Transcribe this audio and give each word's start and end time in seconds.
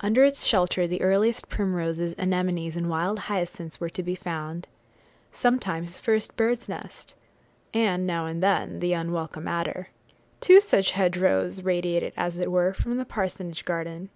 Under 0.00 0.22
its 0.22 0.44
shelter 0.44 0.86
the 0.86 1.00
earliest 1.00 1.48
primroses, 1.48 2.14
anemones, 2.18 2.76
and 2.76 2.90
wild 2.90 3.20
hyacinths 3.20 3.80
were 3.80 3.88
to 3.88 4.02
be 4.02 4.14
found; 4.14 4.68
sometimes, 5.32 5.94
the 5.96 6.02
first 6.02 6.36
bird's 6.36 6.68
nest; 6.68 7.14
and, 7.72 8.06
now 8.06 8.26
and 8.26 8.42
then, 8.42 8.80
the 8.80 8.92
unwelcome 8.92 9.48
adder. 9.48 9.88
Two 10.42 10.60
such 10.60 10.90
hedgerows 10.90 11.62
radiated, 11.62 12.12
as 12.18 12.38
it 12.38 12.52
were, 12.52 12.74
from 12.74 12.98
the 12.98 13.06
parsonage 13.06 13.64
garden. 13.64 14.10